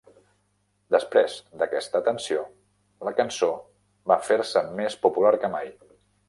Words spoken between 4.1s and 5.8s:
va fer-se més popular que mai.